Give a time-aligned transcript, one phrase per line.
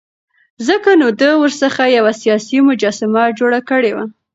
[0.67, 4.05] ځکه نو ده ورڅخه یوه سیاسي مجسمه جوړه کړې وه.